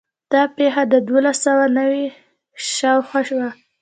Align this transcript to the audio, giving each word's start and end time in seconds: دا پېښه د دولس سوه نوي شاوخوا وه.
دا 0.31 0.41
پېښه 0.55 0.83
د 0.93 0.93
دولس 1.07 1.37
سوه 1.45 1.65
نوي 1.77 2.05
شاوخوا 2.75 3.21
وه. 3.39 3.49